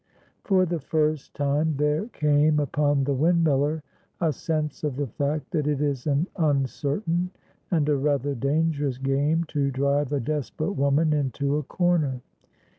[0.43, 3.83] For the first time there came upon the windmiller
[4.19, 7.29] a sense of the fact that it is an uncertain
[7.69, 12.19] and a rather dangerous game to drive a desperate woman into a corner.